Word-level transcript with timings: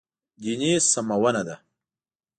دیني 0.41 0.71
سمونه 0.91 1.41
دی. 1.47 1.55